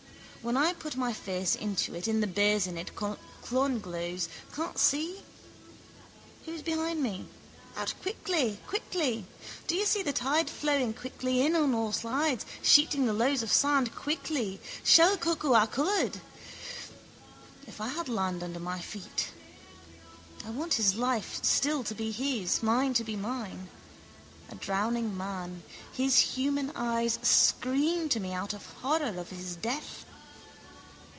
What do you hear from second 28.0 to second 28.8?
to me out of